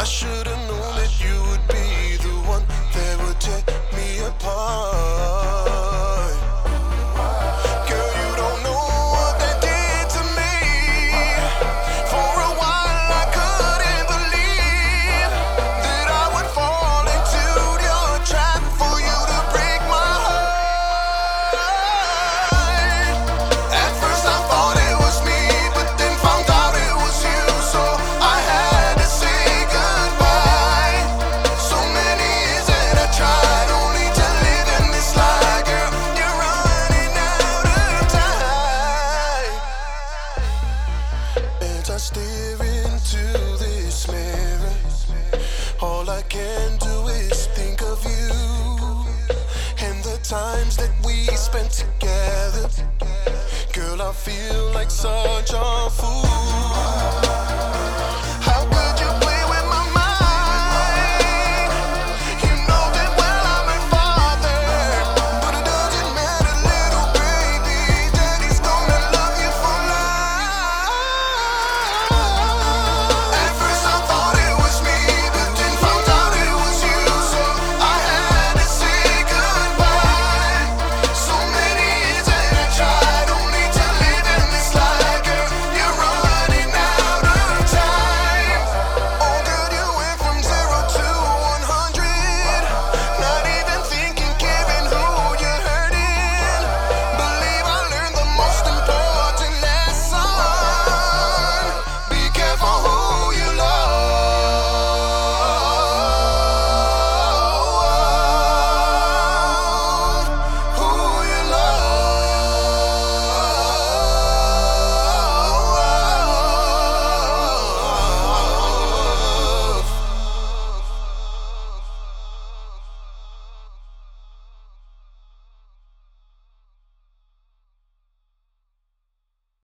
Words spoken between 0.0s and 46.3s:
I should've into this mirror, all I